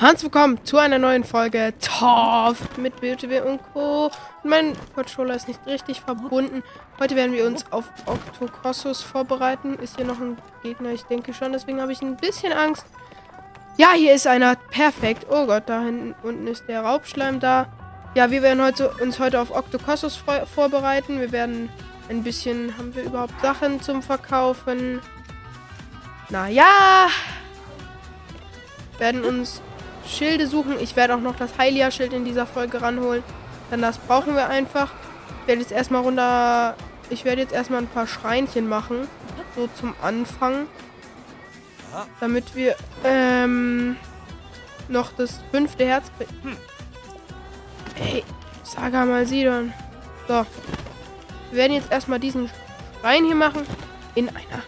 Herzlich 0.00 0.32
willkommen 0.32 0.64
zu 0.64 0.78
einer 0.78 1.00
neuen 1.00 1.24
Folge 1.24 1.74
TOF 1.80 2.76
mit 2.76 3.00
BTW 3.00 3.40
und 3.40 3.60
Co. 3.72 4.12
Mein 4.44 4.74
Controller 4.94 5.34
ist 5.34 5.48
nicht 5.48 5.58
richtig 5.66 6.02
verbunden. 6.02 6.62
Heute 7.00 7.16
werden 7.16 7.32
wir 7.32 7.44
uns 7.44 7.64
auf 7.72 7.90
Octocossus 8.06 9.02
vorbereiten. 9.02 9.74
Ist 9.80 9.96
hier 9.96 10.04
noch 10.04 10.20
ein 10.20 10.36
Gegner? 10.62 10.90
Ich 10.90 11.02
denke 11.02 11.34
schon, 11.34 11.50
deswegen 11.50 11.80
habe 11.80 11.90
ich 11.90 12.00
ein 12.00 12.16
bisschen 12.16 12.52
Angst. 12.52 12.86
Ja, 13.76 13.90
hier 13.92 14.14
ist 14.14 14.28
einer. 14.28 14.54
Perfekt. 14.54 15.26
Oh 15.30 15.46
Gott, 15.46 15.64
da 15.66 15.82
hinten 15.82 16.14
unten 16.22 16.46
ist 16.46 16.68
der 16.68 16.82
Raubschleim 16.82 17.40
da. 17.40 17.66
Ja, 18.14 18.30
wir 18.30 18.42
werden 18.42 18.62
heute, 18.62 18.90
uns 19.02 19.18
heute 19.18 19.40
auf 19.40 19.50
Octocossus 19.50 20.14
vor 20.14 20.46
vorbereiten. 20.46 21.18
Wir 21.18 21.32
werden 21.32 21.70
ein 22.08 22.22
bisschen... 22.22 22.78
Haben 22.78 22.94
wir 22.94 23.02
überhaupt 23.02 23.40
Sachen 23.42 23.82
zum 23.82 24.00
Verkaufen? 24.04 25.00
Naja... 26.28 27.08
Werden 29.00 29.24
uns 29.24 29.62
Schilde 30.08 30.46
suchen. 30.46 30.76
Ich 30.80 30.96
werde 30.96 31.14
auch 31.14 31.20
noch 31.20 31.36
das 31.36 31.56
Heilia-Schild 31.58 32.12
in 32.12 32.24
dieser 32.24 32.46
Folge 32.46 32.80
ranholen. 32.80 33.22
Denn 33.70 33.82
das 33.82 33.98
brauchen 33.98 34.34
wir 34.34 34.48
einfach. 34.48 34.90
Ich 35.42 35.48
werde 35.48 35.60
jetzt 35.60 35.72
erstmal 35.72 36.02
runter. 36.02 36.74
Ich 37.10 37.24
werde 37.24 37.42
jetzt 37.42 37.52
erstmal 37.52 37.80
ein 37.80 37.86
paar 37.86 38.06
Schreinchen 38.06 38.68
machen. 38.68 39.08
So 39.56 39.68
zum 39.78 39.94
Anfang. 40.02 40.66
Damit 42.20 42.54
wir 42.54 42.76
ähm, 43.04 43.96
noch 44.88 45.12
das 45.16 45.40
fünfte 45.50 45.84
Herz 45.84 46.10
kriegen. 46.16 46.56
Ey, 47.98 48.24
Saga 48.62 49.04
mal 49.04 49.26
Sidon. 49.26 49.72
So. 50.28 50.46
Wir 51.50 51.58
werden 51.58 51.72
jetzt 51.72 51.90
erstmal 51.90 52.20
diesen 52.20 52.50
Schrein 53.00 53.24
hier 53.24 53.34
machen. 53.34 53.62
In 54.14 54.28
einer 54.28 54.62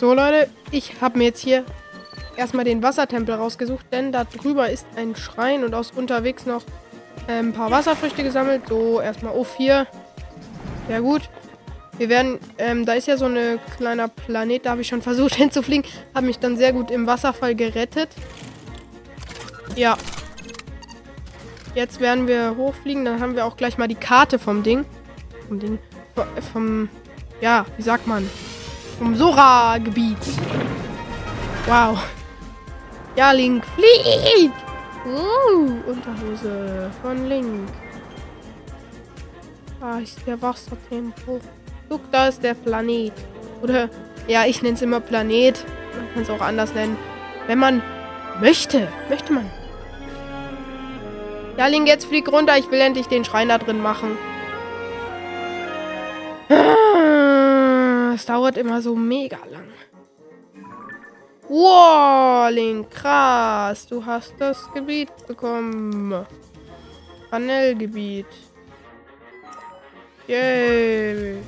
So 0.00 0.14
Leute, 0.14 0.48
ich 0.70 1.02
habe 1.02 1.18
mir 1.18 1.24
jetzt 1.24 1.40
hier 1.40 1.62
erstmal 2.34 2.64
den 2.64 2.82
Wassertempel 2.82 3.34
rausgesucht, 3.34 3.84
denn 3.92 4.12
da 4.12 4.24
drüber 4.24 4.70
ist 4.70 4.86
ein 4.96 5.14
Schrein 5.14 5.62
und 5.62 5.74
aus 5.74 5.90
unterwegs 5.90 6.46
noch 6.46 6.62
ein 7.26 7.52
paar 7.52 7.70
Wasserfrüchte 7.70 8.22
gesammelt. 8.22 8.62
So, 8.66 9.02
erstmal 9.02 9.34
O4. 9.34 9.86
Sehr 10.88 11.02
gut. 11.02 11.28
Wir 11.98 12.08
werden, 12.08 12.38
ähm, 12.56 12.86
da 12.86 12.94
ist 12.94 13.08
ja 13.08 13.18
so 13.18 13.26
ein 13.26 13.58
kleiner 13.76 14.08
Planet, 14.08 14.64
da 14.64 14.70
habe 14.70 14.80
ich 14.80 14.88
schon 14.88 15.02
versucht 15.10 15.34
hinzufliegen. 15.34 15.84
Habe 16.14 16.24
mich 16.24 16.38
dann 16.38 16.56
sehr 16.56 16.72
gut 16.72 16.90
im 16.90 17.06
Wasserfall 17.06 17.54
gerettet. 17.54 18.08
Ja. 19.76 19.98
Jetzt 21.74 22.00
werden 22.00 22.26
wir 22.26 22.56
hochfliegen, 22.56 23.04
dann 23.04 23.20
haben 23.20 23.36
wir 23.36 23.44
auch 23.44 23.58
gleich 23.58 23.76
mal 23.76 23.86
die 23.86 23.96
Karte 23.96 24.38
vom 24.38 24.62
Ding. 24.62 24.86
Vom 25.46 25.60
Ding. 25.60 25.78
Vom, 26.54 26.88
ja, 27.42 27.66
wie 27.76 27.82
sagt 27.82 28.06
man? 28.06 28.26
Vom 29.00 29.16
Sora-Gebiet. 29.16 30.18
Wow. 31.64 31.98
Ja, 33.16 33.32
Link, 33.32 33.64
flieg! 33.74 34.52
Uh, 35.06 35.90
Unterhose 35.90 36.90
von 37.00 37.26
Link. 37.26 37.66
Ah, 39.80 40.00
ist 40.00 40.18
der 40.26 40.40
Wassertempo. 40.42 41.40
Guck, 41.88 42.12
da 42.12 42.28
ist 42.28 42.42
der 42.42 42.52
Planet. 42.52 43.14
Oder, 43.62 43.88
ja, 44.28 44.44
ich 44.44 44.60
nenne 44.60 44.74
es 44.74 44.82
immer 44.82 45.00
Planet. 45.00 45.64
Man 45.96 46.12
kann 46.12 46.22
es 46.22 46.28
auch 46.28 46.42
anders 46.42 46.74
nennen. 46.74 46.98
Wenn 47.46 47.58
man 47.58 47.82
möchte. 48.38 48.86
Möchte 49.08 49.32
man. 49.32 49.50
Ja, 51.56 51.68
Link, 51.68 51.88
jetzt 51.88 52.04
flieg 52.04 52.30
runter. 52.30 52.58
Ich 52.58 52.70
will 52.70 52.80
endlich 52.82 53.06
den 53.06 53.24
Schrein 53.24 53.48
da 53.48 53.56
drin 53.56 53.80
machen. 53.80 54.18
Das 58.20 58.26
dauert 58.26 58.58
immer 58.58 58.82
so 58.82 58.94
mega 58.94 59.38
lang. 59.50 59.68
Wow, 61.48 62.50
Link, 62.50 62.90
krass. 62.90 63.86
Du 63.86 64.04
hast 64.04 64.34
das 64.38 64.70
Gebiet 64.74 65.08
bekommen. 65.26 66.26
Panelgebiet. 67.30 68.26
Yay. 70.26 71.38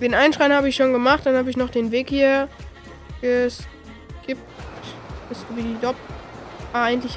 Den 0.00 0.14
Einschrein 0.16 0.52
habe 0.52 0.68
ich 0.68 0.74
schon 0.74 0.92
gemacht. 0.92 1.24
Dann 1.24 1.36
habe 1.36 1.48
ich 1.48 1.56
noch 1.56 1.70
den 1.70 1.92
Weg 1.92 2.08
hier 2.08 2.48
geskippt. 3.20 4.42
Dopp. 5.80 5.94
Ah, 6.72 6.82
eigentlich 6.82 7.16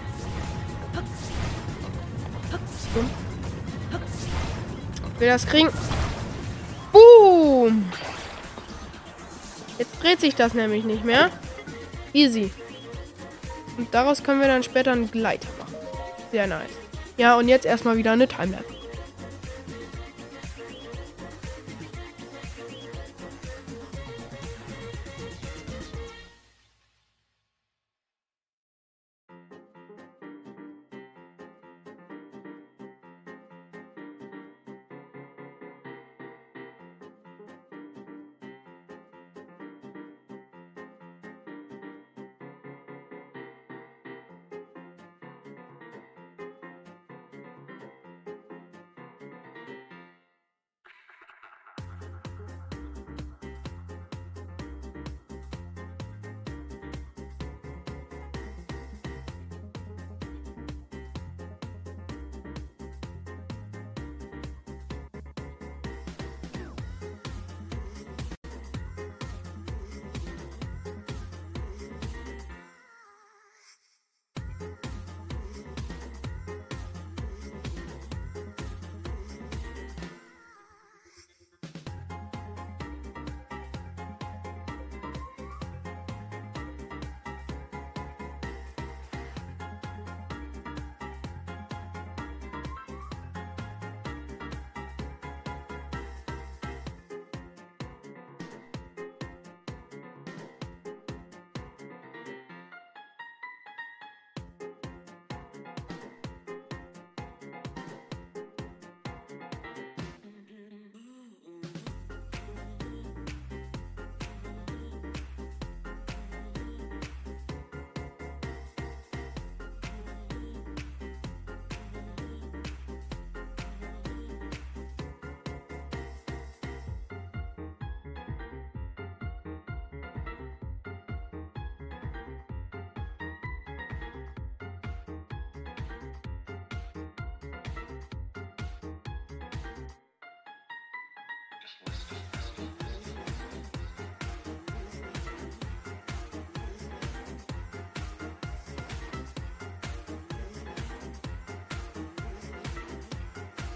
Will 5.18 5.28
das 5.28 5.46
kriegen. 5.46 5.70
Boom! 6.92 7.90
dreht 10.06 10.20
sich 10.20 10.36
das 10.36 10.54
nämlich 10.54 10.84
nicht 10.84 11.04
mehr. 11.04 11.30
Easy. 12.12 12.52
Und 13.76 13.92
daraus 13.92 14.22
können 14.22 14.40
wir 14.40 14.46
dann 14.46 14.62
später 14.62 14.92
einen 14.92 15.10
Gleiter 15.10 15.48
machen. 15.58 15.74
Sehr 16.30 16.46
nice. 16.46 16.70
Ja, 17.16 17.36
und 17.36 17.48
jetzt 17.48 17.66
erstmal 17.66 17.96
wieder 17.96 18.12
eine 18.12 18.28
Timelapse. 18.28 18.75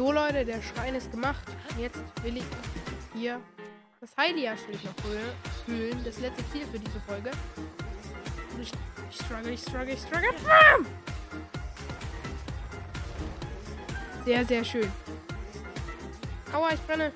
So 0.00 0.12
Leute, 0.12 0.47
der 0.47 0.62
Schrein 0.62 0.94
ist 0.94 1.11
gemacht. 1.11 1.44
Jetzt 1.79 1.99
will 2.23 2.38
ich 2.38 2.44
hier 3.12 3.38
das 4.00 4.17
Heilia-Schild 4.17 4.82
noch 4.82 4.94
füllen. 5.67 6.02
Das 6.02 6.19
letzte 6.20 6.43
Ziel 6.50 6.64
für 6.73 6.79
diese 6.79 6.99
Folge. 7.00 7.31
Ich, 8.58 8.73
ich 9.11 9.17
struggle, 9.17 9.50
ich 9.52 9.61
struggle, 9.61 9.93
ich 9.93 10.00
struggle. 10.00 10.31
Sehr, 14.25 14.47
sehr 14.47 14.64
schön. 14.64 14.91
Aua, 16.55 16.73
ich 16.73 16.81
brenne. 16.87 17.12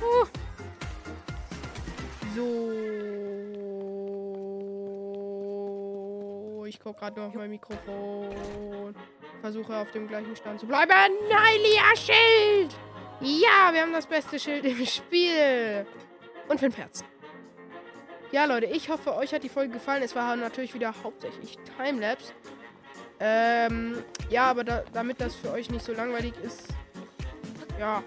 Uh. 0.00 0.24
So. 2.34 2.72
Ich 6.64 6.80
gucke 6.80 7.00
gerade 7.00 7.20
nur 7.20 7.28
auf 7.28 7.34
mein 7.34 7.50
Mikrofon 7.50 8.94
versuche 9.44 9.76
auf 9.76 9.90
dem 9.90 10.08
gleichen 10.08 10.34
Stand 10.34 10.58
zu 10.58 10.66
bleiben. 10.66 10.90
Heilia 10.90 11.94
Schild! 11.94 12.74
Ja, 13.20 13.74
wir 13.74 13.82
haben 13.82 13.92
das 13.92 14.06
beste 14.06 14.40
Schild 14.40 14.64
im 14.64 14.86
Spiel. 14.86 15.84
Und 16.48 16.58
fünf 16.58 16.78
Herzen. 16.78 17.04
Ja, 18.32 18.46
Leute, 18.46 18.64
ich 18.64 18.88
hoffe, 18.88 19.14
euch 19.14 19.34
hat 19.34 19.42
die 19.42 19.50
Folge 19.50 19.74
gefallen. 19.74 20.02
Es 20.02 20.16
war 20.16 20.34
natürlich 20.34 20.72
wieder 20.72 20.94
hauptsächlich 21.02 21.58
Timelapse. 21.76 22.32
Ähm, 23.20 24.02
ja, 24.30 24.44
aber 24.44 24.64
da, 24.64 24.82
damit 24.94 25.20
das 25.20 25.34
für 25.34 25.52
euch 25.52 25.70
nicht 25.70 25.84
so 25.84 25.92
langweilig 25.92 26.32
ist, 26.42 26.68
ja. 27.78 28.02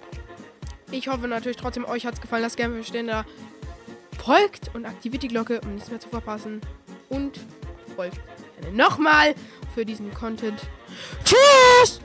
Ich 0.89 1.07
hoffe 1.07 1.27
natürlich 1.27 1.57
trotzdem, 1.57 1.85
euch 1.85 2.07
hat 2.07 2.15
es 2.15 2.21
gefallen. 2.21 2.41
Lasst 2.41 2.57
gerne 2.57 2.73
verstehen, 2.73 3.05
da 3.05 3.25
folgt 4.25 4.73
und 4.73 4.87
aktiviert 4.87 5.21
die 5.21 5.27
Glocke, 5.27 5.61
um 5.61 5.75
nichts 5.75 5.91
mehr 5.91 5.99
zu 5.99 6.09
verpassen. 6.09 6.61
Und 7.09 7.39
folgt 7.95 8.19
nochmal 8.73 9.35
für 9.75 9.85
diesen 9.85 10.11
Content. 10.15 10.59
Cheers! 11.23 11.99